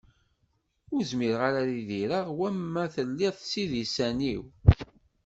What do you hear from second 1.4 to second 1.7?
ara ad